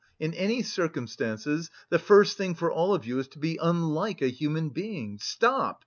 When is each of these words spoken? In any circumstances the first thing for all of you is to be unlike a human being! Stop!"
In 0.19 0.33
any 0.33 0.63
circumstances 0.63 1.69
the 1.89 1.99
first 1.99 2.35
thing 2.35 2.55
for 2.55 2.71
all 2.71 2.95
of 2.95 3.05
you 3.05 3.19
is 3.19 3.27
to 3.27 3.37
be 3.37 3.59
unlike 3.61 4.23
a 4.23 4.29
human 4.31 4.69
being! 4.69 5.19
Stop!" 5.21 5.79